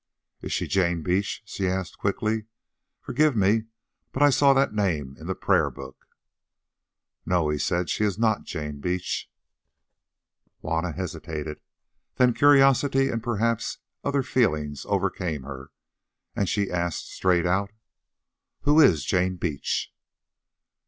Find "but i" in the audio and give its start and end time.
4.11-4.31